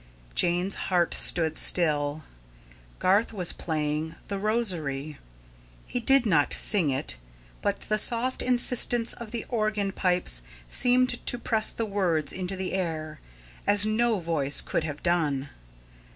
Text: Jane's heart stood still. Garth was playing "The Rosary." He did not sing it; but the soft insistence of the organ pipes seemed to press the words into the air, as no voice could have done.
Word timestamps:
Jane's 0.33 0.73
heart 0.89 1.13
stood 1.13 1.55
still. 1.59 2.23
Garth 2.97 3.33
was 3.33 3.53
playing 3.53 4.15
"The 4.29 4.39
Rosary." 4.39 5.19
He 5.85 5.99
did 5.99 6.25
not 6.25 6.53
sing 6.53 6.89
it; 6.89 7.17
but 7.61 7.81
the 7.81 7.99
soft 7.99 8.41
insistence 8.41 9.13
of 9.13 9.29
the 9.29 9.45
organ 9.47 9.91
pipes 9.91 10.41
seemed 10.67 11.23
to 11.27 11.37
press 11.37 11.71
the 11.71 11.85
words 11.85 12.33
into 12.33 12.55
the 12.55 12.73
air, 12.73 13.19
as 13.67 13.85
no 13.85 14.19
voice 14.19 14.59
could 14.59 14.83
have 14.85 15.03
done. 15.03 15.49